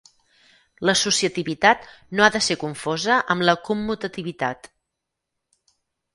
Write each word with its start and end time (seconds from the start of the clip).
L'associativitat 0.89 1.85
no 2.19 2.25
ha 2.25 2.31
de 2.37 2.41
ser 2.47 2.57
confosa 2.65 3.19
amb 3.35 3.47
la 3.51 3.57
commutativitat. 3.69 4.73